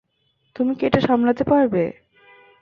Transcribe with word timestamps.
তুমি 0.55 0.71
কি 0.75 0.83
এটা 0.85 0.99
সামলাতে 0.99 1.43
পারবে। 1.43 1.83